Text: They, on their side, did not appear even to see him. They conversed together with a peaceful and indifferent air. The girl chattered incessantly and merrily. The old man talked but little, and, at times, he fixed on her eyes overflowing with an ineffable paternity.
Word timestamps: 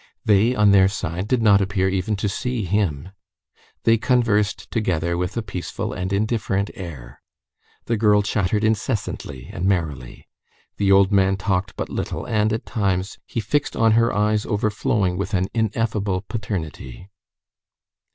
They, 0.25 0.55
on 0.55 0.71
their 0.71 0.87
side, 0.87 1.27
did 1.27 1.43
not 1.43 1.61
appear 1.61 1.87
even 1.87 2.15
to 2.15 2.27
see 2.27 2.63
him. 2.65 3.09
They 3.83 3.99
conversed 3.99 4.71
together 4.71 5.15
with 5.15 5.37
a 5.37 5.43
peaceful 5.43 5.93
and 5.93 6.11
indifferent 6.11 6.71
air. 6.73 7.21
The 7.85 7.97
girl 7.97 8.23
chattered 8.23 8.63
incessantly 8.63 9.51
and 9.53 9.65
merrily. 9.65 10.27
The 10.77 10.91
old 10.91 11.11
man 11.11 11.37
talked 11.37 11.75
but 11.75 11.87
little, 11.89 12.25
and, 12.25 12.51
at 12.51 12.65
times, 12.65 13.19
he 13.27 13.39
fixed 13.39 13.75
on 13.75 13.91
her 13.91 14.11
eyes 14.11 14.43
overflowing 14.43 15.17
with 15.19 15.35
an 15.35 15.49
ineffable 15.53 16.21
paternity. 16.27 17.11